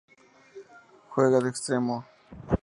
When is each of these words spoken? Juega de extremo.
Juega 1.09 1.39
de 1.41 1.49
extremo. 1.49 2.03